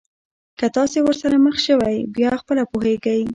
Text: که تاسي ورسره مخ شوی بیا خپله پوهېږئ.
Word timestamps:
که 0.59 0.65
تاسي 0.75 0.99
ورسره 1.03 1.37
مخ 1.45 1.55
شوی 1.67 1.97
بیا 2.15 2.31
خپله 2.41 2.63
پوهېږئ. 2.71 3.21